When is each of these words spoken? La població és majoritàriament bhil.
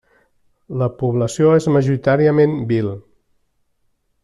La 0.81 0.87
població 1.01 1.51
és 1.59 1.69
majoritàriament 1.75 2.57
bhil. 2.73 2.91